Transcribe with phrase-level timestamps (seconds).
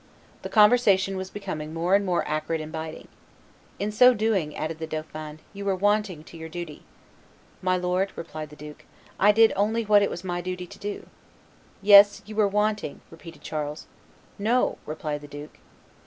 [0.41, 3.07] The conversation was becoming more and more acrid and biting.
[3.77, 6.81] "In so doing," added the dauphin, "you were wanting to your duty."
[7.61, 8.85] "My lord," replied the duke,
[9.19, 11.05] "I did only what it was my duty to do."
[11.83, 13.85] "Yes, you were wanting," repeated Charles.
[14.39, 15.59] "No," replied the duke.